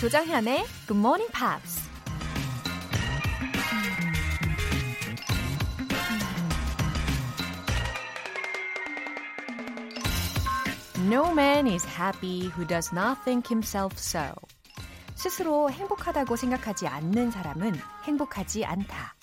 [0.00, 1.88] 조정현의 Good Morning Pops.
[11.10, 14.34] No man is happy who does not think himself so.
[15.16, 19.16] 스스로 행복하다고 생각하지 않는 사람은 행복하지 않다.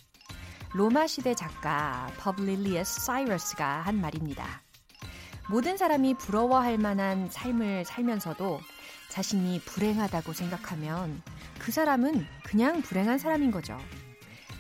[0.74, 4.62] 로마 시대 작가 Publilius Syrus가 한 말입니다.
[5.50, 8.60] 모든 사람이 부러워할 만한 삶을 살면서도
[9.10, 11.22] 자신이 불행하다고 생각하면
[11.60, 13.78] 그 사람은 그냥 불행한 사람인 거죠.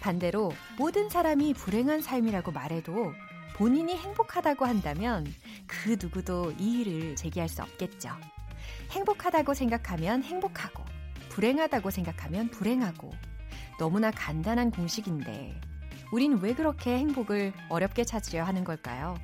[0.01, 3.13] 반대로 모든 사람이 불행한 삶이라고 말해도
[3.55, 5.25] 본인이 행복하다고 한다면
[5.65, 8.09] 그 누구도 이의를 제기할 수 없겠죠.
[8.91, 10.83] 행복하다고 생각하면 행복하고,
[11.29, 13.13] 불행하다고 생각하면 불행하고,
[13.79, 15.59] 너무나 간단한 공식인데,
[16.11, 19.15] 우린 왜 그렇게 행복을 어렵게 찾으려 하는 걸까요?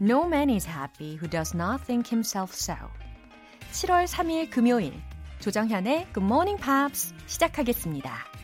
[0.00, 2.74] No man is happy who does not think himself so.
[3.72, 4.92] 7월 3일 금요일
[5.40, 8.35] 조정현의 Good Morning Pops 시작하겠습니다.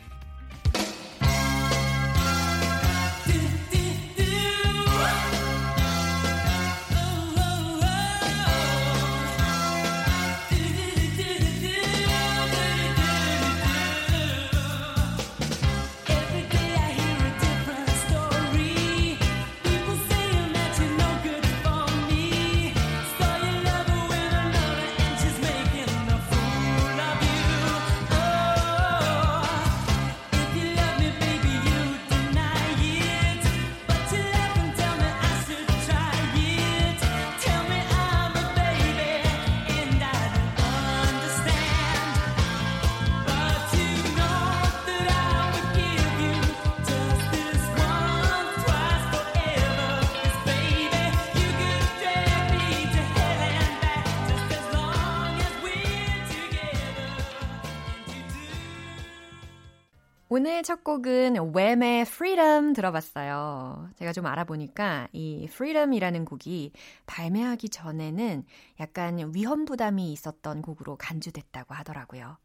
[60.35, 63.91] 오늘 첫 곡은 웸의 Freedom 들어봤어요.
[63.97, 66.71] 제가 좀 알아보니까 이 Freedom이라는 곡이
[67.05, 68.43] 발매하기 전에는
[68.79, 72.37] 약간 위험 부담이 있었던 곡으로 간주됐다고 하더라고요.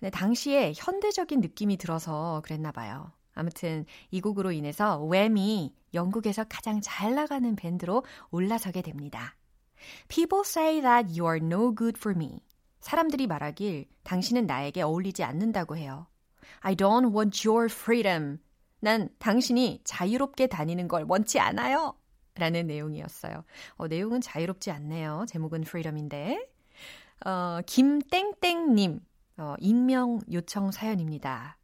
[0.00, 3.12] 근데 당시에 현대적인 느낌이 들어서 그랬나 봐요.
[3.32, 9.36] 아무튼 이 곡으로 인해서 웸이 영국에서 가장 잘 나가는 밴드로 올라서게 됩니다.
[10.08, 12.40] People say that you are no good for me.
[12.80, 16.08] 사람들이 말하길 당신은 나에게 어울리지 않는다고 해요.
[16.60, 18.38] I don't want your freedom.
[18.80, 21.94] 난 당신이 자유롭게 다니는 걸 원치 않아요.
[22.36, 23.44] 라는 내용이었어요.
[23.76, 25.24] 어, 내용은 자유롭지 않네요.
[25.28, 26.48] 제목은 freedom인데.
[27.24, 29.00] 어, 김땡땡님,
[29.38, 31.56] 어, 익명 요청 사연입니다.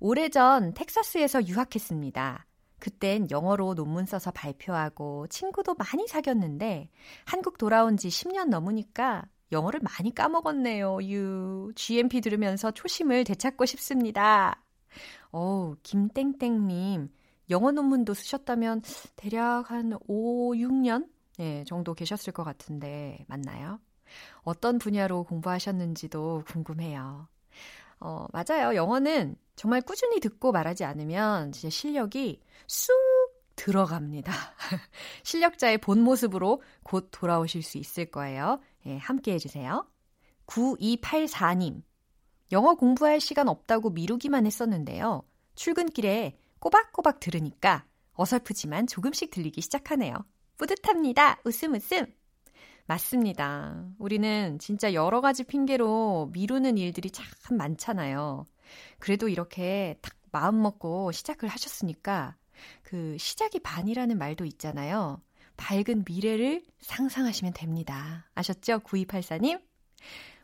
[0.00, 2.46] 오래전 텍사스에서 유학했습니다.
[2.78, 6.90] 그땐 영어로 논문 써서 발표하고 친구도 많이 사귀었는데
[7.24, 10.98] 한국 돌아온 지 10년 넘으니까 영어를 많이 까먹었네요.
[11.04, 11.72] 유.
[11.74, 14.62] GMP 들으면서 초심을 되찾고 싶습니다.
[15.30, 17.10] 어우, 김땡땡님.
[17.50, 18.82] 영어 논문도 쓰셨다면
[19.16, 21.08] 대략 한 5, 6년
[21.38, 23.80] 네, 정도 계셨을 것 같은데 맞나요?
[24.42, 27.28] 어떤 분야로 공부하셨는지도 궁금해요.
[28.00, 28.74] 어, 맞아요.
[28.74, 32.94] 영어는 정말 꾸준히 듣고 말하지 않으면 진짜 실력이 쑥
[33.56, 34.32] 들어갑니다.
[35.24, 38.60] 실력자의 본 모습으로 곧 돌아오실 수 있을 거예요.
[38.88, 39.86] 예, 함께 해주세요.
[40.46, 41.82] 9284님.
[42.52, 45.22] 영어 공부할 시간 없다고 미루기만 했었는데요.
[45.54, 47.84] 출근길에 꼬박꼬박 들으니까
[48.14, 50.14] 어설프지만 조금씩 들리기 시작하네요.
[50.56, 51.40] 뿌듯합니다.
[51.44, 52.06] 웃음 웃음.
[52.86, 53.84] 맞습니다.
[53.98, 57.26] 우리는 진짜 여러 가지 핑계로 미루는 일들이 참
[57.58, 58.46] 많잖아요.
[58.98, 62.36] 그래도 이렇게 딱 마음 먹고 시작을 하셨으니까
[62.82, 65.20] 그 시작이 반이라는 말도 있잖아요.
[65.58, 68.26] 밝은 미래를 상상하시면 됩니다.
[68.34, 68.78] 아셨죠?
[68.80, 69.60] 9284님?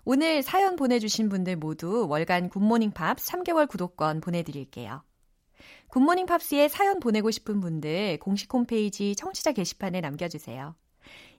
[0.04, 5.02] 오늘 사연 보내주신 분들 모두 월간 굿모닝 팝 3개월 구독권 보내드릴게요.
[5.88, 10.74] 굿모닝 팝스에 사연 보내고 싶은 분들 공식 홈페이지 청취자 게시판에 남겨주세요.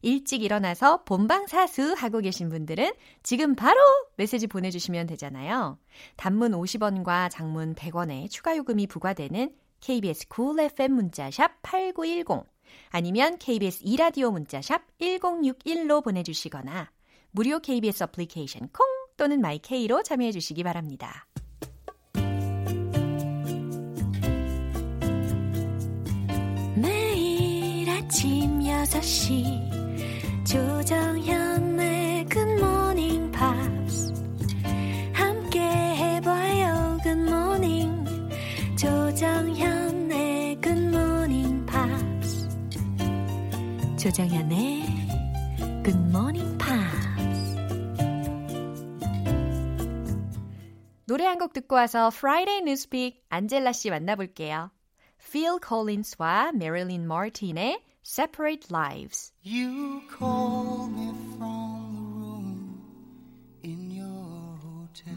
[0.01, 3.79] 일찍 일어나서 본방사수 하고 계신 분들은 지금 바로
[4.15, 5.77] 메시지 보내주시면 되잖아요.
[6.15, 12.54] 단문 50원과 장문 100원의 추가 요금이 부과되는 KBS Cool FM 문자샵 8910
[12.89, 16.91] 아니면 KBS 2라디오 문자샵 1061로 보내주시거나
[17.31, 18.85] 무료 KBS 어플리케이션 콩
[19.17, 21.27] 또는 my K로 참여해 주시기 바랍니다.
[26.75, 31.44] 매일 아침 6시 조정현
[44.04, 44.82] 조정현의
[45.84, 47.10] 굿모닝 팝스
[51.06, 54.70] 노래 한 곡 듣고 와서 Friday Newspeak 안젤라 씨 만나볼게요.
[55.18, 59.32] Phil Collins와 Marilyn Martin의 Separate Lives.
[59.42, 62.80] You call me from the room
[63.64, 65.14] in your hotel.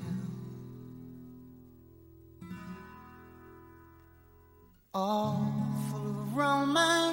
[4.95, 5.53] All
[5.91, 7.06] full of romance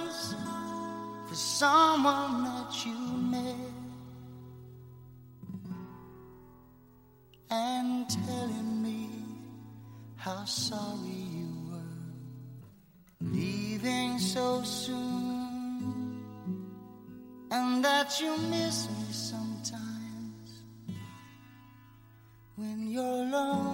[1.35, 2.97] for someone that you
[3.33, 3.55] met.
[7.49, 9.09] And telling me
[10.15, 13.29] how sorry you were.
[13.31, 16.23] Leaving so soon.
[17.51, 20.49] And that you miss me sometimes.
[22.55, 23.64] When you're alone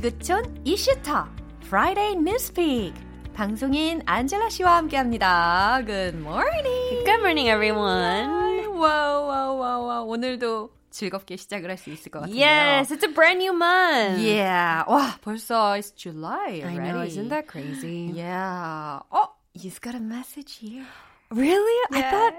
[0.00, 1.26] 지구촌 이슈터
[1.64, 2.94] Friday Newspeak
[3.34, 5.82] 방송인 안젤라 씨와 함께합니다.
[5.84, 7.04] Good morning.
[7.04, 8.66] Good morning, everyone.
[8.78, 12.34] 와우 와우 와우 와우 오늘도 즐겁게 시작을 할 수 있을 것 같아요.
[12.34, 14.24] Yes, it's a brand new month.
[14.24, 14.84] Yeah.
[14.88, 16.92] 와 벌써 it's July I already.
[16.92, 18.10] know, isn't that crazy?
[18.16, 19.00] Yeah.
[19.10, 20.86] 어, you've got a message here.
[21.30, 21.76] Really?
[21.92, 22.10] I Yeah.
[22.10, 22.34] thought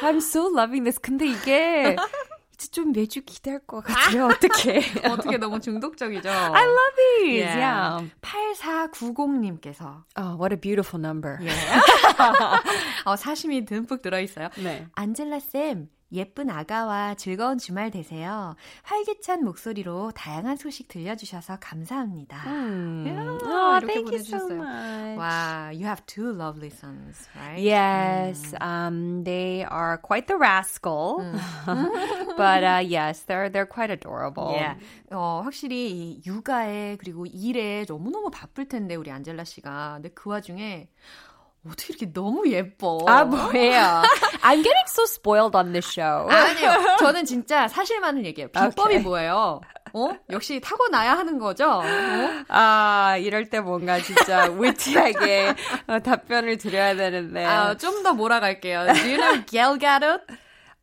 [0.00, 0.98] I'm so loving this.
[0.98, 1.94] 근데 이게
[2.70, 4.26] 좀 매주 기대할 것 같아요.
[4.26, 4.80] 어떻게?
[5.08, 6.28] 어떻게 너무 중독적이죠?
[6.28, 7.44] I love these.
[7.44, 8.00] Yeah.
[8.00, 8.10] Yeah.
[8.20, 11.38] 8490님께서 Oh, what a beautiful number.
[13.04, 14.48] 어, 사심이 듬뿍 들어있어요.
[14.62, 14.86] 네.
[14.94, 18.54] 안젤라 쌤, 예쁜 아가와 즐거운 주말 되세요.
[18.82, 22.38] 활기찬 목소리로 다양한 소식 들려주셔서 감사합니다.
[22.44, 23.06] Hmm.
[23.06, 24.56] Yeah, Oh, 이렇게 thank you so 보내주셨어요.
[24.56, 25.18] much.
[25.18, 27.58] Wow, you have two lovely sons, right?
[27.58, 31.24] Yes, um, they are quite the rascal,
[32.36, 34.52] but uh, yes, they're they're quite adorable.
[34.54, 34.76] Yeah.
[35.10, 39.94] 어, 확실히 이 육아에 그리고 일에 너무 너무 바쁠 텐데 우리 안젤라 씨가.
[39.96, 40.88] 근데 그 와중에
[41.66, 43.04] 어떻게 이렇게 너무 예뻐.
[43.06, 44.02] 아 뭐예요?
[44.42, 46.28] I'm getting so spoiled on this show.
[46.28, 46.96] 아니요.
[46.98, 48.48] 저는 진짜 사실만을 얘기해요.
[48.48, 48.98] 비법이 오케이.
[49.00, 49.60] 뭐예요?
[49.94, 50.08] 어?
[50.30, 51.68] 역시 타고나야 하는 거죠?
[51.70, 51.82] 어?
[52.48, 55.54] 아, 이럴 때 뭔가 진짜 위티하게
[55.86, 57.44] 어, 답변을 드려야 되는데.
[57.44, 58.86] 아, 좀 더 몰아갈게요.
[58.86, 60.22] Do you know Gal Gadot?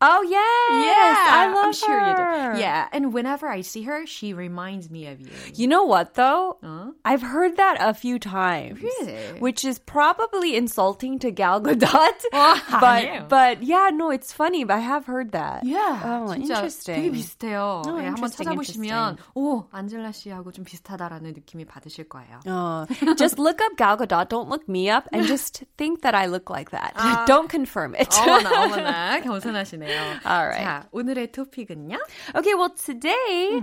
[0.07, 1.17] oh, yes.
[1.31, 2.53] I love I'm sure you her.
[2.55, 2.61] do.
[2.61, 5.31] Yeah, and whenever I see her, she reminds me of you.
[5.55, 6.59] You know what, though?
[6.63, 6.93] 어?
[7.07, 8.83] I've heard that a few times.
[8.83, 9.41] Really?
[9.41, 12.21] Which is probably insulting to Gal Gadot.
[12.35, 12.81] 아니에요.
[12.81, 15.65] but, but yeah, no, it's funny, but I have heard that.
[15.65, 16.97] Yeah, Oh, 진짜 interesting.
[17.01, 17.83] 되게 비슷해요.
[17.87, 22.41] Oh, 예, 한번 interesting, 찾아보시면 오 안젤라 씨하고 좀 비슷하다라는 느낌이 받으실 거예요.
[22.47, 22.85] Oh,
[23.17, 24.29] just look up Gal Gadot.
[24.29, 26.93] Don't look me up, and just think that I look like that.
[27.27, 28.11] Don't confirm it.
[28.11, 30.21] 어머나 어머나 겸손하시네 요.
[30.25, 30.61] All right.
[30.61, 31.97] 자 오늘의 토픽은요?
[32.37, 33.63] Okay, well, today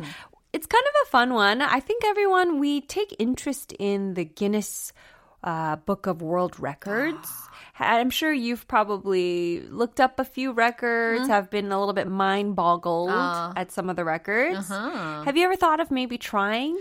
[0.53, 1.61] it's kind of a fun one.
[1.61, 4.91] I think everyone, we take interest in the Guinness
[5.43, 7.29] uh, Book of World Records.
[7.79, 12.55] I'm sure you've probably looked up a few records, have been a little bit mind
[12.55, 13.53] boggled Uh.
[13.55, 14.69] at some of the records.
[14.69, 15.23] Uh-huh.
[15.23, 16.77] Have you ever thought of maybe trying?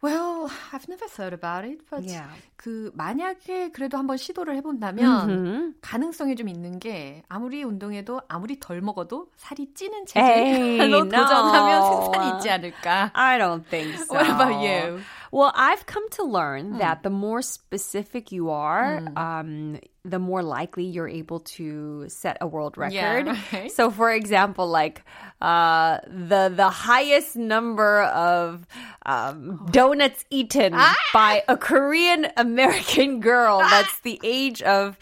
[0.00, 2.28] Well, I've never thought about it, but Yeah.
[2.56, 9.30] 그 만약에 그래도 한번 시도를 해본다면 가능성이 좀 있는 게 아무리 운동해도 아무리 덜 먹어도
[9.36, 11.08] 살이 찌는 체질로 no.
[11.08, 13.10] 도전하면 승산이 있지 않을까?
[13.14, 14.14] I don't think so.
[14.14, 15.00] What about you?
[15.32, 19.78] Well, I've come to learn that the more specific you are, um,
[20.08, 23.36] the more likely you're able to set a world Yeah, record.
[23.52, 23.70] right.
[23.72, 25.02] So, for example, like
[25.40, 28.66] uh, the the highest number of
[29.06, 30.72] um, donuts eaten
[31.12, 34.98] by a Korean American girl that's the age of.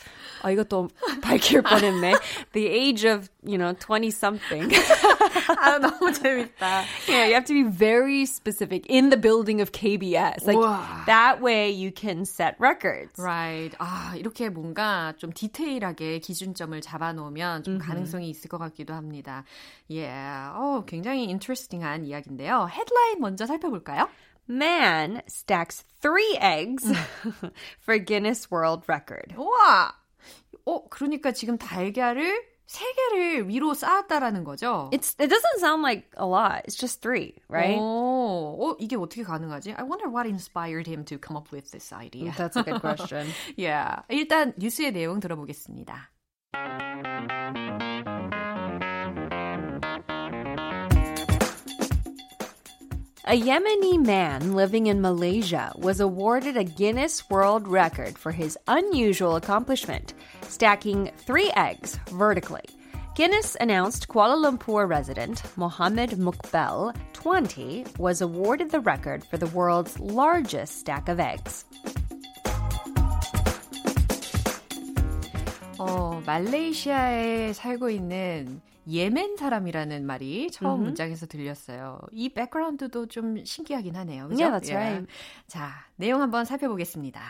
[0.46, 0.88] 아, 이것도
[1.22, 2.14] 밝힐 뻔했네.
[2.52, 4.70] The age of, you know, 20 something.
[5.58, 6.84] 아 너무 재밌다.
[7.08, 10.46] Yeah, you have to be very specific in the building of KBS.
[10.46, 11.02] Like Wow.
[11.06, 13.18] that way you can set records.
[13.18, 13.74] Right.
[13.78, 19.44] 아, 이렇게 뭔가 좀 디테일하게 기준점을 잡아 놓으면 좀 가능성이 있을 것 같기도 합니다.
[19.88, 20.52] Yeah.
[20.54, 22.68] 어, 굉장히 인터레스팅한 이야기인데요.
[22.70, 24.08] 헤드라인 먼저 살펴볼까요?
[24.48, 26.86] Man stacks three eggs
[27.82, 29.34] for Guinness World Record.
[29.36, 29.92] 우와!
[30.66, 34.90] 어, 그러니까 지금 달걀을 세 개를 위로 쌓았다라는 거죠?
[34.92, 36.62] It's it doesn't sound like a lot.
[36.66, 37.78] It's just three, right?
[37.78, 39.74] 오, 어, 이게 어떻게 가능하지?
[39.74, 42.32] I wonder what inspired him to come up with this idea.
[42.32, 43.28] That's a good question.
[43.56, 44.02] yeah.
[44.08, 46.10] 일단 뉴스의 내용 들어보겠습니다.
[53.25, 59.35] A Yemeni man living in Malaysia was awarded a Guinness World Record for his unusual
[59.35, 60.13] accomplishment,
[60.47, 62.65] stacking three eggs vertically.
[63.15, 69.99] Guinness announced Kuala Lumpur resident Mohammed Mukbel, 20, was awarded the record for the world's
[69.99, 71.65] largest stack of eggs.
[75.81, 81.98] 어, 말레이시아에 살고 있는 예멘 사람이라는 말이 처음 문장에서 들렸어요.
[82.12, 84.28] 이 백그라운드도 좀 신기하긴 하네요.
[84.28, 84.44] 그죠?
[84.44, 85.06] Yeah, that's right.
[85.46, 87.20] 자, 내용 한번 살펴보겠습니다.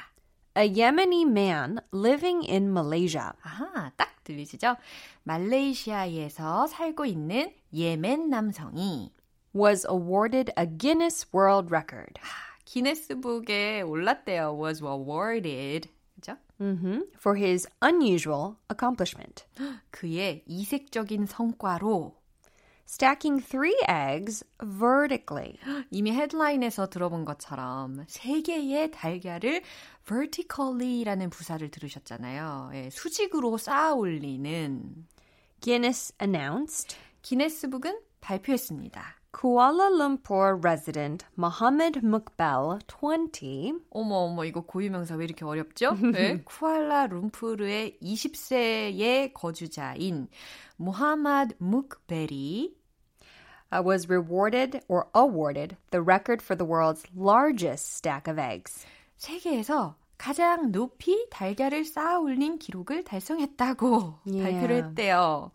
[0.59, 3.33] A Yemeni man living in Malaysia.
[3.43, 4.77] 아하, 딱 들리시죠?
[5.25, 9.13] 말레이시아에서 살고 있는 예멘 남성이
[9.55, 12.21] was awarded a Guinness World Record
[12.65, 14.59] 기네스북에 올랐대요.
[14.61, 15.89] was awarded.
[16.27, 16.37] 그죠?
[16.59, 19.45] hmm for his unusual accomplishment.
[19.91, 22.17] 그의 이색적인 성과로
[22.89, 25.59] Stacking three eggs vertically.
[25.91, 29.63] 이미 헤드라인에서 들어본 것처럼 세 개의 달걀을
[30.07, 32.71] vertically라는 부사를 들으셨잖아요.
[32.75, 35.07] 예, 수직으로 쌓아 올리는
[35.61, 39.03] Guinness announced 기네스북은 발표했습니다.
[39.36, 45.96] Kuala Lumpur resident Mohammed Mukbel, 20, 어머 어머 이거 고유명사 왜 이렇게 어렵죠?
[46.12, 46.42] 네.
[46.44, 50.28] 쿠알라룸푸르의 20세의 거주자인
[50.76, 52.76] 무하마드 묵베리
[53.72, 58.86] uh, was rewarded or awarded the record for the world's largest stack of eggs.
[59.18, 64.44] 세계에서 가장 높이 달걀을 쌓아 올린 기록을 달성했다고 Yeah.
[64.52, 65.52] 발표를 했대요.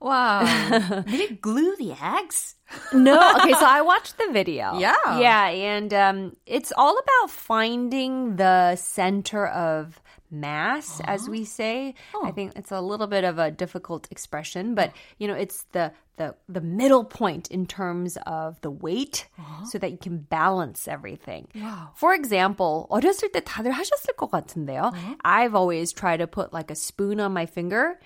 [0.00, 0.42] 와.
[1.06, 2.56] Did it glue the eggs?
[2.92, 4.74] No, okay, so I watched the video.
[4.74, 4.96] Yeah.
[5.20, 11.94] Yeah, and um, it's all about finding the center of mass, as we say.
[12.24, 15.92] I think it's a little bit of a difficult expression, but you know, it's the
[16.16, 19.26] the the middle point in terms of the weight,
[19.70, 21.48] so that you can balance everything.
[21.54, 21.90] Wow.
[21.94, 24.92] For example, 어렸을 때 다들 하셨을 것 같은데요.
[25.24, 27.98] I've always tried to put like a spoon on my finger.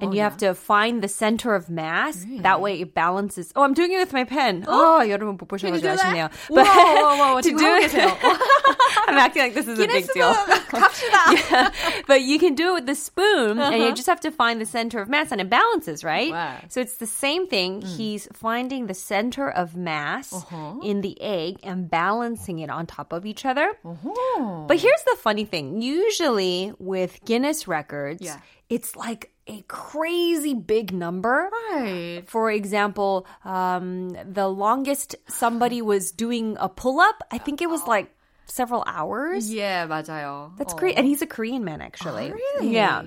[0.00, 2.26] And you have to find the center of mass.
[2.42, 3.52] That way it balances.
[3.54, 4.64] Oh, I'm doing it with my pen.
[4.66, 6.28] Oh, 여러분 못 보셔가지고 아쉽네요.
[6.50, 8.10] But, 와, to 지금 do 하고 it, 계세요.
[9.06, 10.34] I'm acting like this is a big deal.
[10.74, 11.70] Yeah.
[12.08, 14.66] But you can do it with the spoon, and you just have to find the
[14.66, 16.32] center of mass, and it balances, right?
[16.32, 16.56] Wow.
[16.68, 17.80] So it's the same thing.
[17.80, 20.34] He's finding the center of mass
[20.82, 23.70] in the egg and balancing it on top of each other.
[23.84, 25.80] But here's the funny thing.
[25.80, 28.40] Usually with Guinness records, Yeah.
[28.68, 31.50] it's like a crazy big number.
[31.70, 32.22] Right.
[32.26, 37.86] For example, um, the longest somebody was doing a pull up, I think it was
[37.86, 38.10] like
[38.46, 39.52] several hours.
[39.52, 40.56] Yeah, 맞아요.
[40.56, 40.76] That's 어.
[40.76, 40.96] great.
[40.96, 42.32] And he's a Korean man, actually.
[42.32, 42.74] Oh, really?
[42.74, 43.04] Yeah.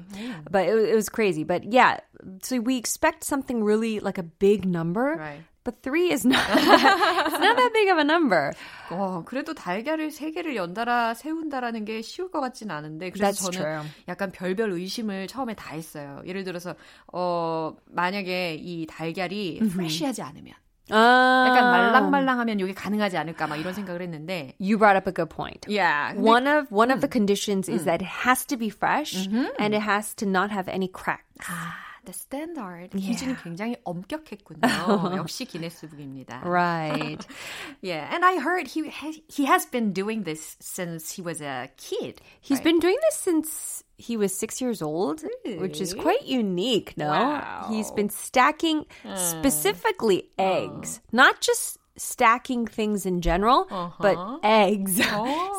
[0.50, 1.44] But it, it was crazy.
[1.44, 2.00] But yeah,
[2.42, 5.16] so we expect something really like a big number.
[5.18, 5.42] Right.
[5.65, 8.51] But three is not, it's not that big of a number.
[8.91, 13.59] 와, 그래도 달걀을 세 개를 연달아 세운다라는 게 쉬울 것 같진 않은데 그래서 That's 저는
[13.61, 13.91] true.
[14.09, 16.21] 약간 별별 의심을 처음에 다 했어요.
[16.27, 16.75] 예를 들어서
[17.13, 20.55] 어 만약에 이 달걀이 프레시하지 않으면
[20.91, 25.65] 약간 말랑말랑하면 이게 가능하지 않을까 막 이런 생각을 했는데 You brought up a good point.
[25.69, 26.13] yeah.
[26.19, 29.29] One of one of the conditions is that it has to be fresh
[29.61, 31.23] and it has to not have any cracks.
[31.47, 31.73] 아,
[32.06, 35.18] the standard 기준이 굉장히 엄격했군요.
[35.18, 36.42] 역시 기네스북입니다.
[36.46, 37.26] Right.
[37.82, 41.70] Yeah, and I heard he has, he has been doing this since he was a
[41.78, 42.22] kid.
[42.40, 42.64] He's right?
[42.64, 46.04] been doing this since he was six years old, which is Really?
[46.04, 47.10] quite unique, no?
[47.10, 47.68] Wow.
[47.70, 53.66] He's been stacking specifically eggs, not just stacking things in general,
[54.00, 55.02] but eggs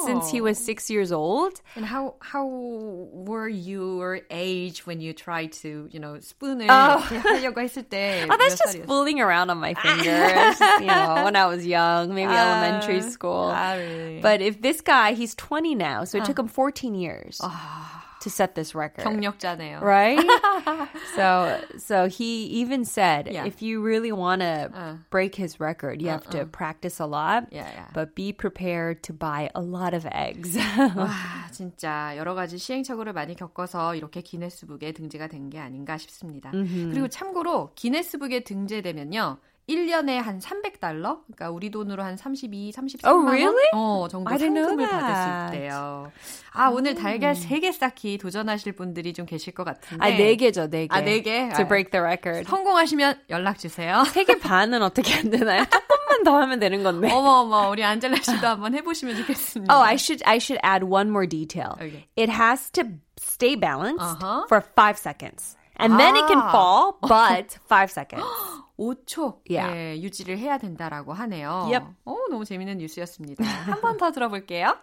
[0.06, 1.60] since he was six years old.
[1.74, 7.02] And how how were your age when you tried to you know spoon을 Oh.
[7.10, 8.22] 이렇게 하려고 했을 때?
[8.30, 8.86] Oh, that's 몇 just 살이었어요?
[8.86, 13.50] fooling around on my fingers, you know, when I was young, maybe elementary school.
[13.52, 14.20] ah, really?
[14.22, 17.40] But if this guy, he's 20 now, so it took him 14 years
[18.23, 19.03] To set this record.
[19.05, 19.81] 경력자네요.
[19.83, 20.17] right?
[21.15, 23.45] so so he even said Yeah.
[23.45, 24.95] if you really want to Uh.
[25.11, 27.47] break his record, you have to practice a lot.
[27.51, 27.87] Yeah, yeah.
[27.93, 30.55] But be prepared to buy a lot of eggs.
[30.95, 31.09] 와,
[31.51, 36.51] 진짜 여러 가지 시행착오를 많이 겪어서 이렇게 기네스북에 등재가 된 게 아닌가 싶습니다.
[36.51, 39.37] 그리고 참고로 기네스북에 등재되면요.
[39.69, 41.21] 1년에 한 300달러?
[41.25, 43.55] 그러니까 우리 돈으로 한 32, 33만 Oh, really?
[43.73, 44.03] 원?
[44.03, 44.87] 어, 정도 상금을.
[44.89, 46.11] 받을 수 있대요.
[46.51, 50.03] 아, 오늘 달걀 3개 쌓기 도전하실 분들이 좀 계실 것 같은데.
[50.05, 50.95] 아, 네 개죠, 네 개.
[50.95, 51.47] 아, 네 개?
[51.49, 51.67] To 아.
[51.67, 52.43] break the record.
[52.49, 54.03] 성공하시면 연락 주세요.
[54.05, 55.63] 세개 반은 어떻게 안 되나요?
[55.63, 57.09] 조금만 더 하면 되는 건데.
[57.11, 59.73] 어머 어머 우리 안젤라 씨도 한번 해 보시면 좋겠습니다.
[59.73, 61.71] Oh, I should I should add one more detail.
[61.75, 62.05] Okay.
[62.17, 62.83] It has to
[63.17, 64.43] stay balanced Uh-huh.
[64.49, 65.55] for five seconds.
[65.79, 66.51] And then it can Ah.
[66.51, 68.23] fall, but five seconds.
[68.78, 69.74] 5초 Yeah.
[69.96, 71.68] 예, 유지를 해야 된다라고 하네요.
[71.70, 71.84] Yep.
[72.04, 73.42] 어, 너무 재밌는 뉴스였습니다.
[73.44, 74.76] 한 번 더 들어볼게요.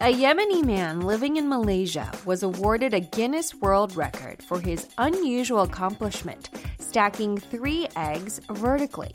[0.00, 5.62] A Yemeni man living in Malaysia was awarded a Guinness World Record for his unusual
[5.62, 9.12] accomplishment, stacking three eggs vertically.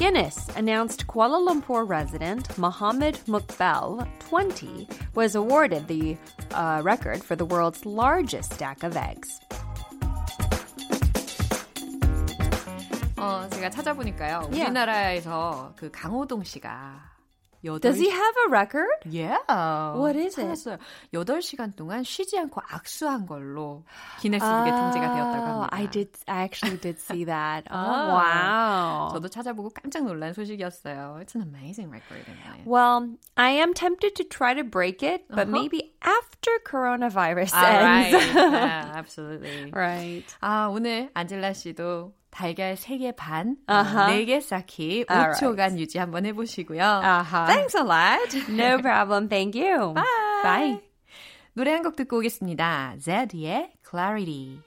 [0.00, 6.16] Guinness announced Kuala Lumpur resident Mohammed Mukbel, 20, was awarded the
[6.52, 9.40] uh, record for the world's largest stack of eggs.
[13.16, 14.50] 어, 제가 찾아보니까요.
[14.52, 14.66] Yeah.
[14.70, 17.09] 우리나라에서 그 강호동 씨가 여덟
[17.80, 18.86] Does he have a record?
[19.10, 19.38] Yeah.
[19.96, 20.46] What is it?
[20.46, 20.78] 찾았어요.
[21.12, 23.82] 8시간 동안 쉬지 않고 악수한 걸로
[24.20, 25.68] 기네스북에 등재가 되었다고 합니다.
[25.72, 26.10] I did.
[26.28, 27.66] I actually did see that.
[27.68, 29.08] Oh, 아.
[29.10, 29.10] wow.
[29.14, 31.18] 저도 찾아보고 깜짝 놀란 소식이었어요.
[31.20, 32.22] It's an amazing record.
[32.22, 32.68] Isn't it?
[32.68, 35.58] Well, I am tempted to try to break it, but Uh-huh.
[35.58, 38.14] maybe after coronavirus All right.
[38.14, 38.34] ends.
[38.36, 39.72] Yeah, absolutely.
[39.72, 40.22] right.
[40.40, 44.07] 아, 오늘 안젤라 씨도 달걀 3개 반, 아하.
[44.07, 46.81] 4개 쌓기 All 5초간 유지 한번 해보시고요.
[46.83, 47.45] 아하.
[47.45, 48.37] Thanks a lot.
[48.49, 49.27] No problem.
[49.29, 49.93] Thank you.
[49.93, 50.03] Bye.
[50.43, 50.79] Bye.
[51.53, 52.95] 노래 한 곡 듣고 오겠습니다.
[52.99, 54.59] Zedd의 Clarity.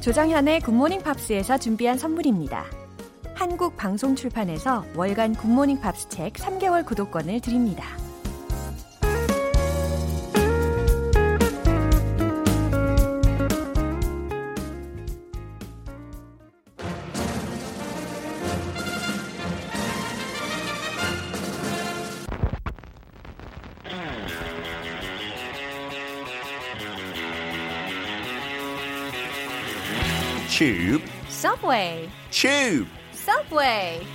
[0.00, 2.64] 조정현의 Good Morning Pops에서 준비한 선물입니다.
[3.34, 7.84] 한국 방송 출판에서 월간 Good Morning Pops 책 3개월 구독권을 드립니다.
[30.60, 32.86] Tube, Subway, tube.
[33.14, 34.06] Subway.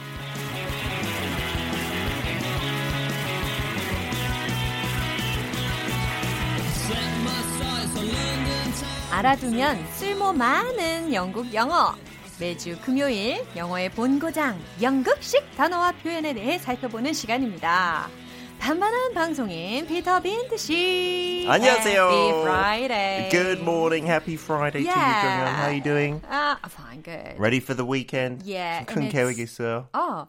[9.12, 11.96] 알아두면 쓸모 많은 영국 영어.
[12.40, 18.08] 매주 금요일 영어의 본고장 연극식 단어와 표현에 대해 살펴보는 시간입니다.
[18.66, 21.46] 반반한 방송인 피터 빈트 씨.
[21.48, 22.10] 안녕하세요.
[22.10, 23.30] Happy Friday.
[23.30, 25.22] Good morning, happy Friday to you, Yeah.
[25.22, 25.54] Jonghyun.
[25.54, 26.22] How you doing?
[26.28, 27.38] 아, fine, good.
[27.38, 28.42] Ready for the weekend?
[28.44, 29.88] Yeah, 큰 계획 있어요?
[29.94, 30.26] 어,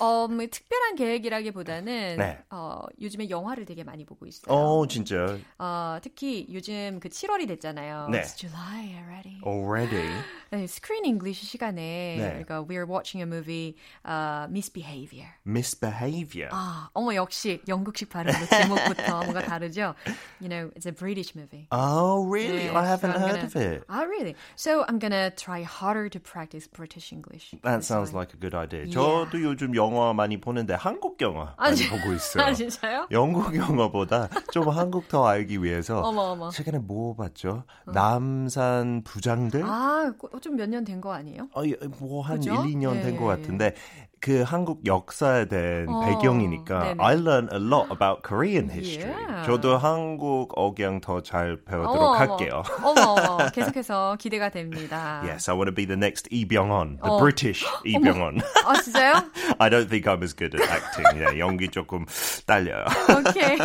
[0.00, 2.38] 어, 뭐 특별한 계획이라기보다는 네.
[2.50, 4.54] 어, 요즘에 영화를 되게 많이 보고 있어요.
[4.54, 5.38] 어, 진짜.
[5.58, 8.08] 어, 특히 요즘 그 7월이 됐잖아요.
[8.12, 8.20] 네.
[8.20, 9.40] It's July already.
[9.46, 10.10] Already?
[10.50, 12.44] 네, 스크린 잉글리시 시간에 네.
[12.44, 15.28] 그러니까 we're watching a movie uh, Misbehavior.
[15.46, 16.50] Misbehavior.
[16.52, 19.94] 아, 어머 역시 영 국식 발음으로 제목부터 뭔가 다르죠.
[20.40, 21.66] You know, it's a British movie.
[21.70, 22.66] Oh, really?
[22.66, 23.84] Yeah, I haven't so heard gonna- of it.
[23.88, 24.34] Ah, really?
[24.56, 27.54] So I'm gonna try harder to practice British English.
[27.62, 28.18] That sounds time.
[28.20, 28.84] like a good idea.
[28.86, 28.94] Yeah.
[28.94, 32.44] 저도 요즘 영화 많이 보는데 한국 영화 아, 많이 진- 보고 있어요.
[32.44, 33.06] 아, 진짜요?
[33.10, 36.50] 영국 영화보다 좀 한국 더 알기 위해서 어머, 어머.
[36.50, 37.64] 최근에 뭐 봤죠?
[37.86, 39.62] 남산 부장들?
[39.64, 41.48] 아, 좀 몇 년 된 거 아니에요?
[41.52, 41.62] 어,
[42.00, 42.52] 뭐한 그죠?
[42.64, 43.74] 1, 2년 된 예, 것 예, 같은데
[44.20, 46.96] 그 한국 역사에 대한 어, 배경이니까 네네.
[46.98, 49.14] I learned a lot about Korean history.
[49.14, 49.46] Yeah.
[49.46, 52.62] 저도 한국 억양 더 잘 배우도록 어머, 할게요.
[52.82, 55.22] 어머, 어머, 계속해서 기대가 됩니다.
[55.24, 57.18] Yes, I want to be the next Lee Byung-on, the 어.
[57.18, 58.40] British Lee Byung-on.
[58.66, 59.12] 아, 진짜요?
[59.58, 61.06] I don't think I'm as good at acting.
[61.14, 62.04] Yeah, 연기 조금
[62.46, 62.84] 딸려요.
[63.12, 63.58] 오케이.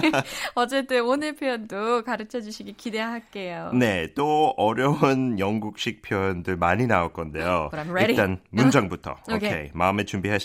[0.56, 3.72] 어쨌든 오늘 표현도 가르쳐 주시기 기대할게요.
[3.74, 7.70] 네, 또 어려운 영국식 표현들 많이 나올 건데요.
[8.08, 9.16] 일단 문장부터.
[9.30, 9.36] Okay.
[9.36, 10.42] 오케이, 마음에 준비하셨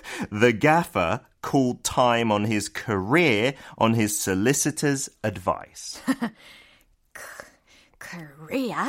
[0.30, 6.00] The gaffer called time on his career on his solicitor's advice.
[8.12, 8.84] Korea.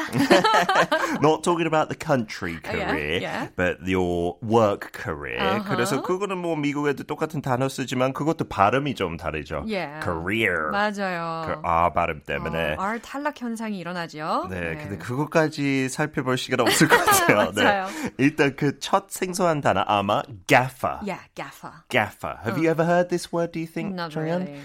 [1.21, 3.47] Not talking about the country Oh, yeah, career, yeah.
[3.55, 5.39] but your work career.
[5.39, 5.63] Uh-huh.
[5.75, 9.63] 그래서 그거는 뭐 미국에도 똑같은 단어 쓰지만 그것도 발음이 좀 다르죠.
[9.65, 10.03] Yeah.
[10.03, 10.71] Career.
[10.71, 11.45] 맞아요.
[11.47, 12.75] 그 아 발음 때문에.
[12.77, 14.47] 어, R 탈락 현상이 일어나죠.
[14.49, 17.51] 네, 근데 그것까지 살펴볼 시간 없을 것 같아요.
[17.55, 17.83] 네.
[18.17, 20.99] 일단 그 첫 생소한 단어 아마 gaffer.
[21.05, 21.71] Yeah, gaffer.
[21.89, 22.38] Gaffer.
[22.43, 24.43] Have you ever heard this word, do you think, Not 정연?
[24.43, 24.59] really.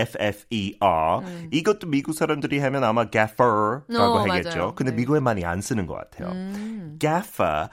[0.00, 1.22] G-A-F-F-E-R.
[1.50, 4.58] 이것도 미국 사람들이 하면 아마 gaffer 라고 어, 하겠죠.
[4.58, 4.74] 맞아요.
[4.74, 4.96] 근데 네.
[4.96, 6.30] 미국에 많이 안 쓰는 것 같아요.
[6.98, 7.68] gaffer.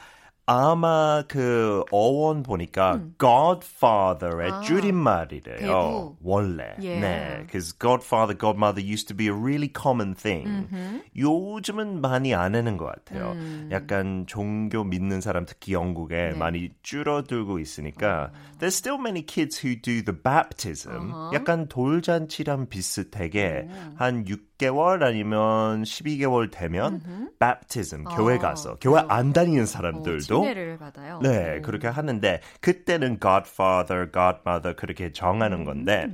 [0.50, 5.60] 아마 그 어원 보니까 Godfather의 줄임말이래요.
[5.60, 6.16] 배부.
[6.24, 6.74] 원래.
[6.80, 7.02] Yeah.
[7.02, 7.38] 네.
[7.42, 10.70] Because Godfather, Godmother used to be a really common thing.
[11.18, 13.36] 요즘은 많이 안 하는 것 같아요.
[13.72, 20.02] 약간 종교 믿는 사람 특히 영국에 많이 줄어들고 있으니까 there's still many kids who do
[20.02, 21.12] the baptism.
[21.34, 23.68] 약간 돌잔치랑 비슷하게
[23.98, 27.02] 한 6, 6개월 아니면 12개월 되면
[27.40, 31.20] baptism 교회 가서 교회 안 다니는 어, 사람들도 침례를 받아요.
[31.22, 31.62] 네, 오.
[31.62, 36.08] 그렇게 하는데 그때는 godfather, godmother 그렇게 정하는 건데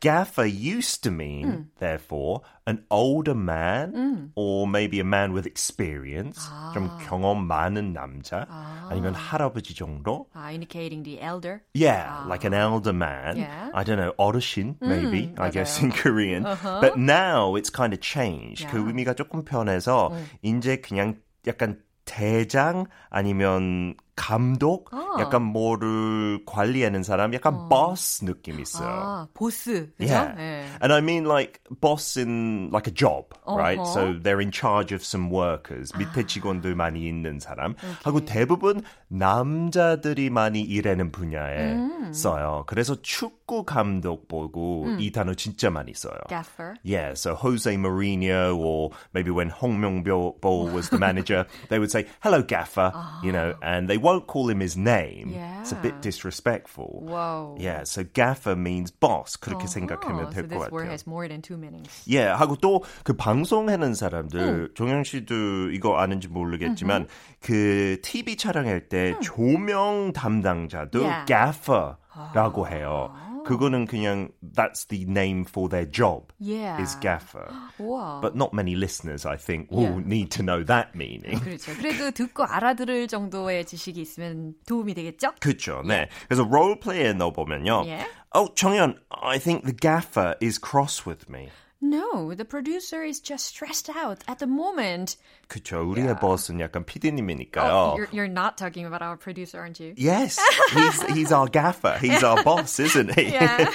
[0.00, 6.90] gaffer used to mean therefore an older man or maybe a man with experience 좀
[7.06, 8.46] 경험 많은 남자
[8.90, 11.62] 아니면 할아버지 정도 아, indicating the elder.
[11.72, 13.36] Yeah, like an elder man.
[13.36, 13.70] Yeah.
[13.72, 16.44] I don't know, 어르신, maybe, I guess in Korean.
[16.46, 16.80] Uh-huh.
[16.80, 18.66] But now it's kind of changed.
[18.68, 18.90] 그 Yeah.
[18.90, 20.10] 의미가 조금 변해서
[20.42, 28.89] 이제 그냥 약간 대장 아니면 감독, 약간 뭐를 관리하는 사람, 약간 boss 느낌 있어요.
[28.89, 29.91] 아, 보스.
[29.97, 30.11] 그죠?
[30.11, 30.35] Yeah.
[30.35, 30.65] 네.
[30.81, 33.79] And I mean like boss in like a job, right?
[33.79, 33.93] 어허.
[33.93, 35.93] So they're in charge of some workers.
[35.95, 37.75] 밑에 직원들 많이 있는 사람.
[38.03, 41.77] 하고 대부분 남자들이 많이 일하는 분야에
[42.13, 42.63] 써요.
[42.67, 46.17] 그래서 축구 감독 보고 이 단어 진짜 많이 써요.
[46.29, 46.75] Gaffer.
[46.83, 52.05] Yeah, so Jose Mourinho, or maybe when Hong Myung-bol was the manager, they would say,
[52.21, 52.91] "Hello, Gaffer,"
[53.23, 55.33] you know, and they won't call him his name.
[55.61, 55.81] It's a Yeah.
[55.81, 57.03] bit disrespectful.
[57.07, 57.55] Whoa.
[57.59, 59.37] Yeah, so Gaffer means boss.
[59.39, 60.91] 그렇게 생각하면 Oh, 될 so 것 this word 같아요.
[60.91, 61.89] has more than two meanings.
[62.09, 67.07] 예, 하고 또 그 방송하는 사람들, 종영 씨도 이거 아는지 모르겠지만
[67.41, 71.25] 그 TV 촬영할 때 조명 담당자도 Yeah.
[71.25, 71.96] gaffer
[72.34, 73.12] 라고 해요.
[73.44, 76.80] 그거는 그냥 that's the name for their job Yeah.
[76.80, 77.48] is gaffer.
[77.78, 78.20] 우와.
[78.20, 80.06] But not many listeners, I think, will Yeah.
[80.06, 81.40] need to know that meaning.
[81.42, 81.72] 그렇죠.
[81.74, 85.32] 그래도 듣고 알아들을 정도의 지식이 있으면 도움이 되겠죠?
[85.40, 85.82] 그렇죠.
[85.82, 86.08] 네.
[86.28, 87.82] 그래서 롤플레이에 넣어보면요.
[87.84, 88.06] Yeah.
[88.34, 91.50] Oh, 정연, I think the gaffer is cross with me.
[91.84, 95.16] No, the producer is just stressed out at the moment.
[95.48, 95.82] 그쵸.
[95.82, 97.72] 우리의 보스는 약간 PD님이니까요.
[97.72, 99.92] Oh, you're, you're not talking about our producer, aren't you?
[99.96, 100.38] Yes,
[100.72, 101.98] he's he's our gaffer.
[102.00, 103.32] He's our boss, isn't he?
[103.34, 103.66] Yeah.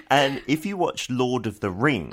[0.11, 2.11] and if you watch Lord of the Rings,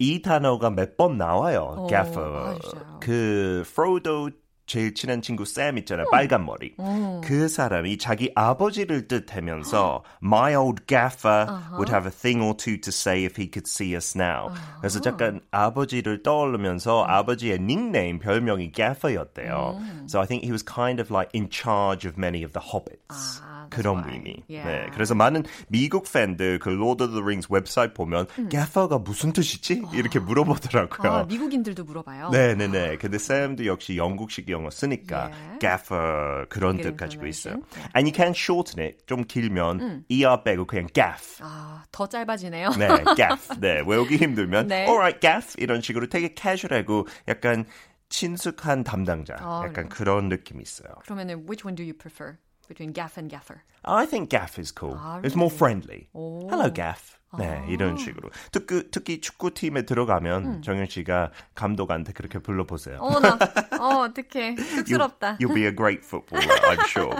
[0.00, 1.86] 이 단어가 몇 번 나와요.
[1.88, 2.26] gaffer.
[2.26, 2.98] 아, 진짜요?
[3.00, 4.30] 그 프로도
[4.65, 6.05] 제일 친한 친구 샘 있잖아요.
[6.11, 6.75] 빨간 머리.
[7.23, 12.89] 그 사람이 자기 아버지를 뜻하면서 My old gaffer would have a thing or two to
[12.89, 14.49] say if he could see us now.
[14.79, 19.79] 그래서 잠깐 아버지를 떠올리면서 아버지의 닉네임 별명이 gaffer였대요.
[20.07, 23.41] So I think he was kind of like in charge of many of the hobbits.
[23.41, 24.03] 아, 그런.
[24.07, 24.43] 의미.
[24.49, 24.85] Yeah.
[24.85, 29.83] 네, 그래서 많은 미국 팬들 그 Lord of the Rings 웹사이트 보면 gaffer가 무슨 뜻이지?
[29.93, 31.11] 이렇게 물어보더라고요.
[31.11, 32.29] 아, 미국인들도 물어봐요.
[32.29, 32.97] 네 네 네.
[32.97, 35.59] 근데 쌤도 역시 영국식 영어 쓰니까 Yeah.
[35.59, 37.53] gaffer 그런 뜻 가지고 있어요.
[37.55, 37.91] information.
[37.95, 39.05] And you can shorten it.
[39.07, 41.39] 좀 길면 er 빼고 그냥 gaff.
[41.41, 42.69] 아, 더 짧아지네요.
[42.77, 43.59] 네, gaff.
[43.59, 44.83] 네, 외우기 힘들면 네.
[44.87, 47.65] alright gaff 이런 식으로 되게 캐주얼하고 약간
[48.09, 49.35] 친숙한 담당자.
[49.39, 50.89] 아, 약간 그런 느낌이 있어요.
[51.03, 52.35] 그러면은 which one do you prefer
[52.71, 53.63] between gaff and gaffer?
[53.83, 54.95] I think gaff is cool.
[54.95, 56.07] 아, It's more friendly.
[56.13, 56.47] 오.
[56.49, 57.19] Hello gaff.
[57.37, 58.29] 네, 이런 식으로.
[58.51, 62.97] 특히, 특히 축구팀에 들어가면 정현 씨가 감독한테 그렇게 불러보세요.
[62.99, 63.37] 어머나,
[63.79, 64.55] 어, 어떡해.
[64.57, 65.37] 쑥스럽다.
[65.37, 67.15] You'll be a great footballer, I'm sure.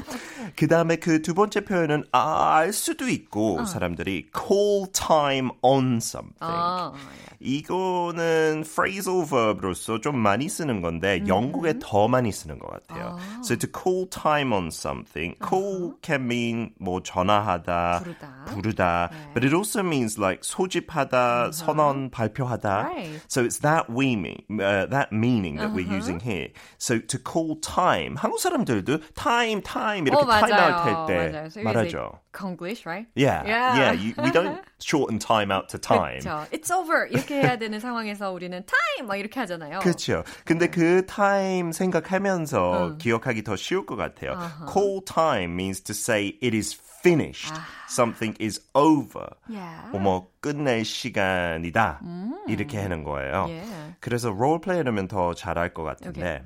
[0.55, 6.35] 그 다음에 그 두 번째 표현은 아, 알 수도 있고 사람들이 call time on something.
[6.39, 6.91] 아,
[7.39, 13.17] 이거는 phrasal verb로서 좀 많이 쓰는 건데 영국에 더 많이 쓰는 것 같아요.
[13.43, 18.45] So to call time on something, call can mean 뭐 전화하다, 부르다.
[18.45, 22.84] 부르다, but it also means like 소집하다, 선언 발표하다.
[22.84, 23.20] Right.
[23.28, 26.48] So it's that we mean, uh, that meaning that we're using here.
[26.78, 30.46] So to call time, 한국 사람들도 time, time 이렇게 어, 맞아요.
[30.46, 31.50] time out 할 때 맞아요.
[31.50, 32.12] So you 말하죠.
[32.12, 33.06] say Konglish, right?
[33.14, 33.76] Yeah, yeah.
[33.76, 33.92] Yeah.
[33.92, 36.20] you, we don't shorten time out to time.
[36.20, 36.46] 그렇죠.
[36.52, 37.08] It's over.
[37.08, 39.78] 이렇게 해야 되는 상황에서 우리는 time 막 이렇게 하잖아요.
[39.80, 40.22] 그렇죠.
[40.44, 44.36] 근데 그 time 생각하면서 기억하기 더 쉬울 것 같아요.
[44.70, 47.53] Call time means to say it is Finished.
[47.89, 49.27] Something is over.
[49.49, 49.91] Yeah.
[49.99, 51.99] 뭐 끝낼 시간이다.
[52.47, 53.45] 이렇게 하는 거예요.
[53.49, 53.95] Yeah.
[53.99, 56.43] 그래서 롤플레이 하면 더 잘할 것 같은데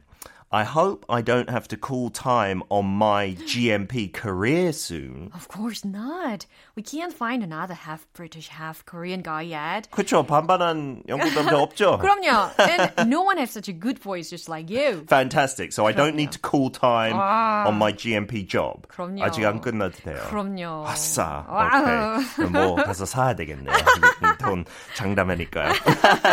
[0.54, 5.30] I hope I don't have to call time on my GMP career soon.
[5.32, 6.44] Of course not.
[6.74, 9.88] We can't find another half British, half Korean guy yet.
[9.92, 10.26] 그렇죠.
[10.26, 12.00] 반반한 영국 남자 없죠?
[12.00, 12.50] 그럼요.
[12.58, 15.04] And no one has such a good voice just like you.
[15.06, 15.72] Fantastic.
[15.72, 18.88] So I don't need to call time on my GMP job.
[18.88, 19.22] 그럼요.
[19.22, 20.18] 아직 안 끝나도 돼요.
[20.30, 20.84] 그럼요.
[20.84, 21.46] 아싸.
[21.48, 22.18] 와우.
[22.18, 22.50] 오케이.
[22.50, 23.72] 뭐 가서 사야 되겠네요.
[24.44, 24.64] 돈
[24.96, 25.72] 장담하니까요.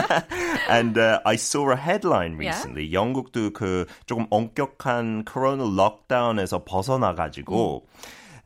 [0.70, 2.52] And uh, I saw a headline Yeah?
[2.52, 2.92] recently.
[2.92, 7.86] 영국도 그 조금 엄격한 코로나 록다운에서 벗어나가지고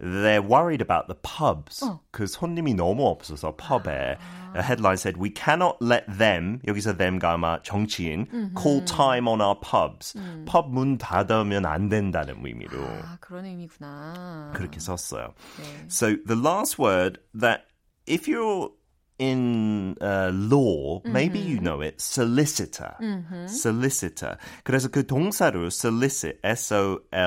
[0.04, 1.86] They're worried about the pubs.
[2.12, 4.18] 그 손님이 너무 없어서 펍에.
[4.56, 8.26] A headline said, "We cannot let them." 여기서 them가 아마 정치인
[8.58, 10.18] call time on our pubs.
[10.48, 12.82] 펍 문 닫으면 안 된다는 의미로.
[12.84, 14.54] 아, 그런 의미구나.
[14.56, 15.36] 그렇게 썼어요.
[15.60, 15.86] 네.
[15.88, 17.66] So the last word that
[18.08, 18.72] if you're
[19.19, 22.95] in uh, law, maybe you know it, solicitor.
[23.49, 24.37] Solicitor.
[24.65, 26.39] 그래서 그 동사로 solicit,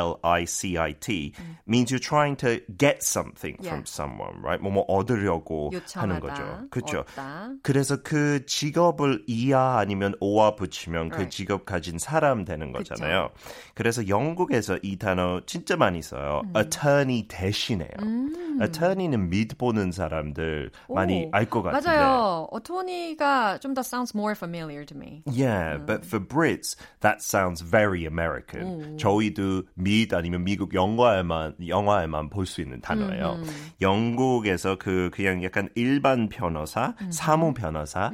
[0.09, 1.33] S-O-L-I-C-I-T,
[1.67, 3.69] means you're trying to get something Yeah.
[3.69, 4.61] from someone, right?
[4.61, 6.67] 뭐뭐 얻으려고 하는 요청하다, 거죠.
[6.69, 6.99] 그렇죠.
[6.99, 7.49] 얻다.
[7.63, 11.35] 그래서 그 직업을 이하 아니면 오와 붙이면 그 Right.
[11.35, 13.29] 직업 가진 사람 되는 거잖아요.
[13.73, 16.41] 그래서 영국에서 이 단어 진짜 많이 써요.
[16.45, 16.53] 음.
[16.57, 17.89] attorney 대신해요.
[18.61, 21.78] attorney는 믿보는 사람들 많이 오, 알것 같은데.
[21.78, 22.48] 맞아요.
[22.50, 25.22] 어토니가 좀 더 sounds more familiar to me.
[25.26, 28.96] Yeah, but for Brits, that sounds very American.
[28.98, 33.38] 저희도 미 아니면 미국 영화에만 영화에만 볼 수 있는 단어예요.
[33.80, 38.10] 영국에서 그 그냥 약간 일반 변호사, 사무 변호사,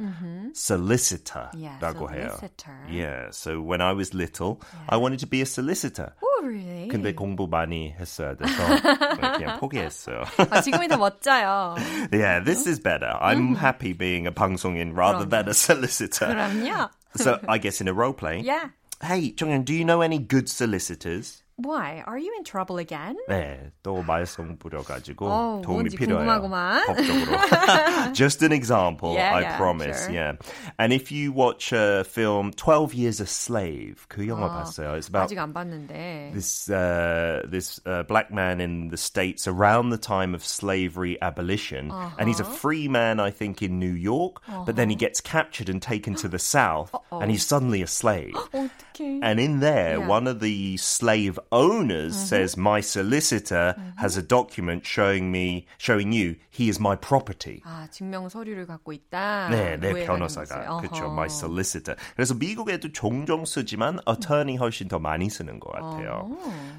[0.53, 2.29] solicitor라고 Yeah, 해요.
[2.37, 2.77] solicitor.
[2.89, 6.13] Yeah, so when I was little, I wanted to be a solicitor.
[6.21, 6.87] Oh, really?
[6.89, 8.53] 근데 공부 많이 했어야 돼서
[9.37, 10.23] 그냥 포기했어요.
[10.49, 11.75] 아, 지금이 더 멋져요.
[12.11, 13.13] yeah, this is better.
[13.21, 16.27] I'm happy being a 방송인 rather than a solicitor.
[16.27, 16.89] 그럼요.
[17.17, 18.41] So I guess in a role play.
[18.41, 18.69] Yeah.
[19.03, 21.43] Hey, 정연, do you know any good solicitors?
[21.57, 22.01] Why?
[22.07, 23.15] Are you in trouble again?
[23.29, 26.25] 네, 또 말썽 부려가지고 어, 도움이 뭔지 필요해요.
[26.41, 26.85] 궁금하구만.
[26.87, 28.13] 법적으로.
[28.13, 30.05] Just an example, Yeah, I yeah, promise.
[30.05, 30.11] sure.
[30.13, 30.31] Yeah.
[30.79, 34.97] And if you watch a film 12 Years a Slave, 그 영화 봤어요.
[34.97, 36.33] It's about 아직 안 봤는데.
[36.33, 41.91] this uh, this uh, black man in the states around the time of slavery abolition,
[42.17, 44.41] and he's a free man, I think, in New York.
[44.65, 48.33] But then he gets captured and taken to the south, and he's suddenly a slave.
[48.33, 49.19] 어떡해.
[49.21, 50.07] And in there, Yeah.
[50.07, 56.35] one of the slave owners says, "My solicitor has a document showing me, showing you,
[56.49, 59.49] he is my property." 아, 증명 서류를 갖고 있다.
[59.51, 60.87] 네, 내 오해가 변호사가 있는 거지.
[60.87, 61.13] 그렇죠, 어허.
[61.13, 61.95] my solicitor.
[62.15, 66.31] 그래서 미국에도 종종 쓰지만 attorney 훨씬 더 많이 쓰는 것 같아요.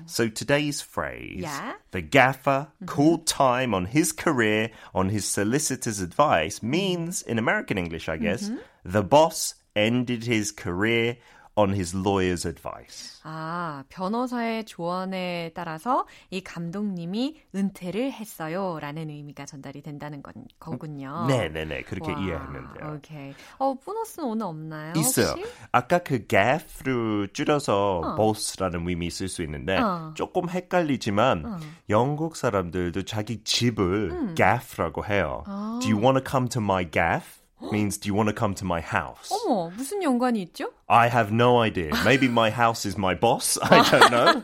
[0.06, 1.74] So today's phrase, Yeah.
[1.92, 8.08] the gaffer called time on his career on his solicitor's advice means, in American English,
[8.08, 8.50] I guess,
[8.84, 11.16] the boss ended his career
[11.57, 13.19] on his lawyer's advice.
[13.23, 18.77] 아, 변호사의 조언에 따라서 이 감독님이 은퇴를 했어요.
[18.79, 21.25] 라는 의미가 전달이 된다는 건, 거군요.
[21.27, 21.81] 네, 네, 네.
[21.81, 22.93] 그렇게 와, 이해하면 돼요.
[22.95, 23.33] 오케이.
[23.57, 24.93] 어, 보너스는 오늘 없나요?
[24.95, 25.27] 있어요.
[25.29, 25.45] 혹시?
[25.71, 30.13] 아까 그 gaff를 줄여서 boss라는 의미 쓸 수 있는데 어.
[30.15, 35.43] 조금 헷갈리지만 영국 사람들도 자기 집을 gaff라고 해요.
[35.81, 37.36] Do you want to come to my gaff?
[37.70, 39.30] Means do you want to come to my house?
[39.30, 40.72] 어머, 무슨 연관이 있죠?
[40.88, 41.92] I have no idea.
[42.04, 43.56] Maybe my house is my boss.
[43.62, 44.42] I don't know.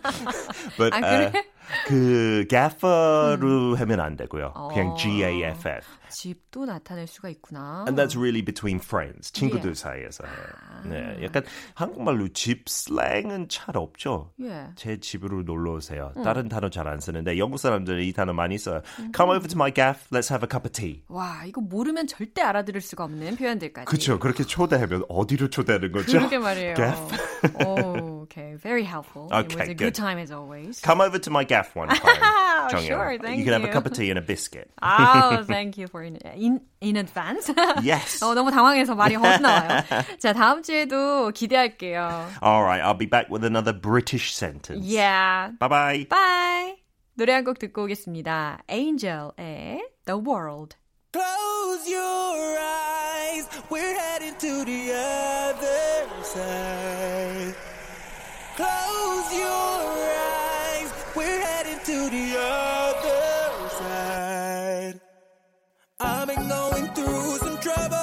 [0.79, 1.45] But 아, uh, 그래?
[1.88, 4.54] 그 gaffer로 하면 안 되고요.
[4.72, 4.96] 그냥 어.
[4.96, 5.86] G-A-F-F.
[6.10, 7.86] 집도 나타낼 수가 있구나.
[7.88, 9.32] And that's really between friends.
[9.32, 9.82] 친구들 Yeah.
[9.82, 10.36] 사이에서 해요.
[10.86, 14.32] 네, 약간 한국말로 집 슬랭은 잘 없죠.
[14.42, 14.68] 예.
[14.76, 16.12] 제 집으로 놀러 오세요.
[16.24, 18.82] 다른 단어 잘 안 쓰는데 영국 사람들은 이 단어 많이 써요.
[19.16, 21.02] Come over to my gaff, let's have a cup of tea.
[21.08, 23.86] 와, 이거 모르면 절대 알아들을 수가 없는 표현들까지.
[23.88, 24.20] 그렇죠.
[24.20, 26.20] 그렇게 초대하면 어디로 초대하는 거죠?
[26.20, 26.76] 그러게 말이에요.
[26.76, 27.18] gaff.
[27.66, 28.55] oh, okay.
[28.57, 29.29] Very helpful.
[29.31, 29.79] it Okay, was a good.
[29.79, 30.81] good time as always.
[30.81, 31.99] Come over to my gaff one time.
[32.71, 32.87] 정연.
[32.87, 33.73] sure, thank you can have a you.
[33.73, 34.71] cup of tea and a biscuit.
[34.83, 37.49] Oh, thank you for in, in, in advance.
[37.83, 38.21] Yes.
[38.23, 39.85] 어, 너무 당황해서 말이 헛나와요.
[40.19, 42.29] 자, 다음 주에도 기대할게요.
[42.43, 44.85] All right, I'll be back with another British sentence.
[44.85, 45.53] Yeah.
[45.59, 46.07] Bye bye.
[46.11, 46.75] Bye.
[47.17, 48.61] 노래 한 곡 듣고 오겠습니다.
[48.69, 50.77] Angel의 The World.
[51.13, 53.49] Close your eyes.
[53.71, 57.55] We're heading to the other side.
[66.36, 68.03] been going through some troubles.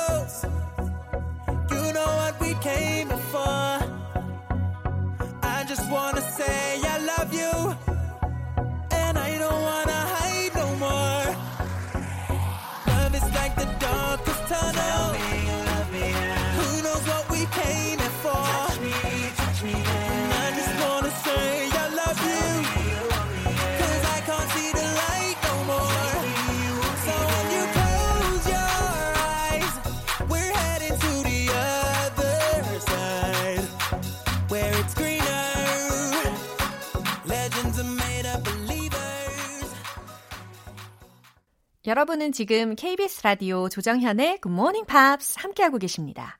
[41.91, 46.39] 여러분은 지금 KBS 라디오 조정현의 Good Morning Pops 함께하고 계십니다.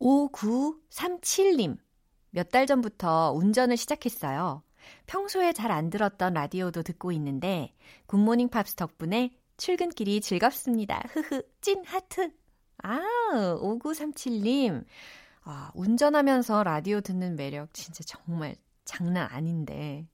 [0.00, 1.76] 5937님,
[2.30, 4.62] 몇 달 전부터 운전을 시작했어요.
[5.04, 7.74] 평소에 잘 안 들었던 라디오도 듣고 있는데
[8.06, 11.02] Good Morning Pops 덕분에 출근길이 즐겁습니다.
[11.10, 12.32] 흐흐, 찐 하트.
[12.82, 12.98] 아,
[13.60, 14.86] 5937님.
[15.42, 18.56] 아, 운전하면서 라디오 듣는 매력 진짜 정말
[18.86, 20.08] 장난 아닌데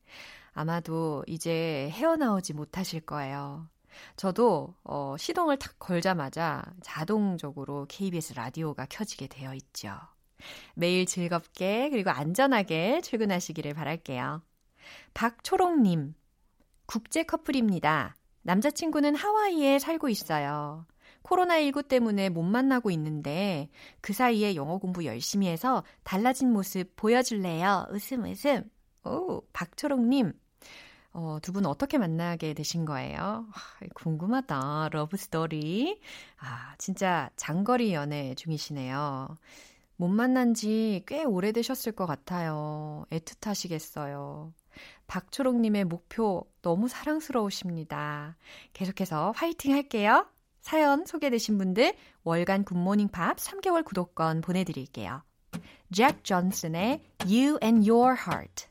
[0.51, 3.68] 아마도 이제 헤어나오지 못하실 거예요.
[4.16, 9.98] 저도 어, 시동을 탁 걸자마자 자동적으로 KBS 라디오가 켜지게 되어 있죠.
[10.74, 14.42] 매일 즐겁게 그리고 안전하게 출근하시기를 바랄게요.
[15.14, 16.14] 박초롱님,
[16.87, 18.16] 국제 커플입니다.
[18.42, 20.87] 남자친구는 하와이에 살고 있어요.
[21.22, 23.68] 코로나19 때문에 못 만나고 있는데
[24.01, 27.87] 그 사이에 영어 공부 열심히 해서 달라진 모습 보여줄래요?
[27.90, 28.70] 웃음 웃음.
[29.05, 30.33] 오, 박초롱님.
[31.12, 33.47] 어, 두분 어떻게 만나게 되신 거예요?
[33.53, 34.90] 아, 궁금하다.
[34.92, 36.01] Love story.
[36.38, 39.37] 아, 진짜 장거리 연애 중이시네요.
[39.97, 43.05] 못 만난 지 꽤 오래되셨을 것 같아요.
[43.11, 44.53] 애틋하시겠어요.
[45.09, 48.37] 박초롱님의 목표 너무 사랑스러우십니다.
[48.75, 50.27] 계속해서 화이팅 할게요.
[50.61, 55.23] 사연 소개되신 분들 월간 Good Morning Pops 3개월 구독권 보내드릴게요.
[55.92, 58.66] 잭 존슨의 You and Your Heart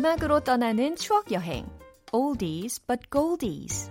[0.00, 1.68] 음악으로 떠나는 추억 여행
[2.10, 3.90] Oldies but Goldies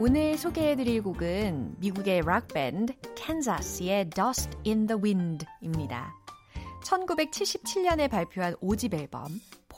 [0.00, 6.12] 오늘 소개해드릴 곡은 미국의 락 밴드 캔자스의 Dust in the Wind입니다.
[6.82, 9.28] 1977년에 발표한 5집 앨범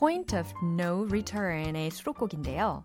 [0.00, 2.84] Point of No Return의 수록곡인데요.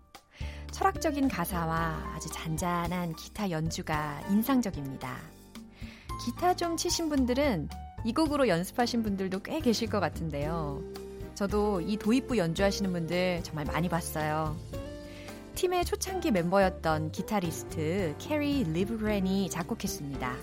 [0.70, 5.16] 철학적인 가사와 아주 잔잔한 기타 연주가 인상적입니다.
[6.26, 7.70] 기타 좀 치신 분들은
[8.04, 10.82] 이 곡으로 연습하신 분들도 꽤 계실 것 같은데요.
[11.34, 14.54] 저도 이 도입부 연주하시는 분들 정말 많이 봤어요.
[15.54, 20.36] 팀의 초창기 멤버였던 기타리스트 Kerry Livgren이 작곡했습니다.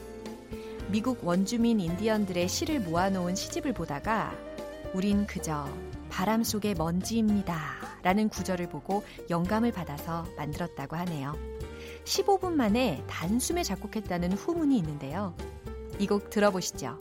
[0.90, 4.36] 미국 원주민 인디언들의 시를 모아놓은 시집을 보다가
[4.96, 5.68] 우린 그저
[6.14, 7.58] 바람 속의 먼지입니다.
[8.04, 11.36] 라는 구절을 보고 영감을 받아서 만들었다고 하네요.
[12.06, 15.36] 15분 만에 단숨에 작곡했다는 후문이 있는데요.
[15.98, 17.00] 이 곡 들어보시죠.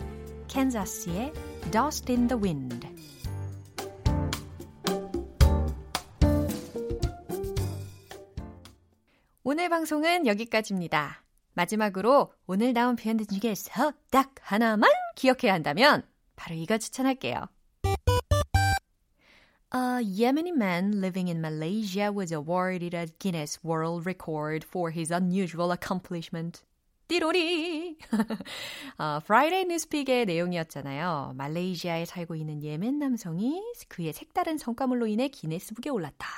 [0.48, 1.32] 캔자스의
[1.70, 2.88] Dust in the Wind.
[9.44, 11.22] 오늘 방송은 여기까지입니다.
[11.52, 16.02] 마지막으로 오늘 나온 표현들 중에서 딱 하나만 기억해야 한다면
[16.34, 17.46] 바로 이거 추천할게요.
[19.74, 25.72] A Yemeni man living in Malaysia was awarded a Guinness World Record for his unusual
[25.72, 26.62] accomplishment.
[27.08, 27.96] 띠로리!
[28.98, 31.32] 어, Friday Newspeak의 내용이었잖아요.
[31.36, 36.28] 말레이시아에 살고 있는 예멘 남성이 그의 색다른 성과물로 인해 기네스북에 올랐다.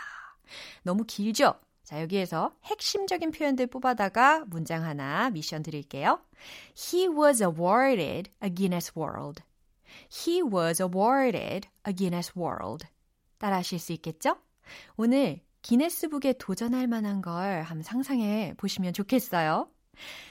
[0.85, 1.55] 너무 길죠?
[1.83, 6.21] 자, 여기에서 핵심적인 표현들 뽑아다가 문장 하나 미션 드릴게요.
[6.77, 9.43] He was awarded a Guinness World.
[10.09, 12.87] He was awarded a Guinness World.
[13.39, 14.37] 따라 하실 수 있겠죠?
[14.97, 19.69] 오늘 기네스북에 도전할 만한 걸 한번 상상해 보시면 좋겠어요.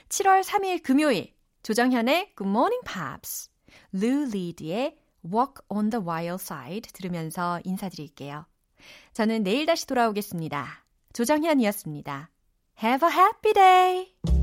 [0.10, 3.50] 7월 3일 금요일 조정현의 Good Morning Pops,
[3.94, 8.46] Lou Reed의 Walk on the Wild Side 들으면서 인사드릴게요.
[9.14, 10.84] 저는 내일 다시 돌아오겠습니다.
[11.14, 12.30] 조정현이었습니다.
[12.84, 14.43] Have a happy day!